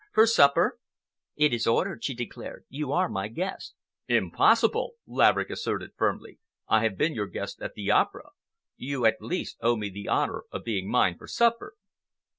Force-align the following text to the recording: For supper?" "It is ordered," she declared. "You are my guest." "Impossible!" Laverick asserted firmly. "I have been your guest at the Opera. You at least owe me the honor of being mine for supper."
For 0.13 0.25
supper?" 0.25 0.79
"It 1.35 1.53
is 1.53 1.67
ordered," 1.67 2.03
she 2.03 2.15
declared. 2.15 2.65
"You 2.69 2.91
are 2.91 3.07
my 3.07 3.27
guest." 3.27 3.75
"Impossible!" 4.07 4.93
Laverick 5.05 5.51
asserted 5.51 5.91
firmly. 5.95 6.39
"I 6.67 6.81
have 6.81 6.97
been 6.97 7.13
your 7.13 7.27
guest 7.27 7.61
at 7.61 7.75
the 7.75 7.91
Opera. 7.91 8.31
You 8.77 9.05
at 9.05 9.21
least 9.21 9.57
owe 9.61 9.75
me 9.75 9.91
the 9.91 10.07
honor 10.07 10.45
of 10.51 10.63
being 10.63 10.89
mine 10.89 11.19
for 11.19 11.27
supper." 11.27 11.75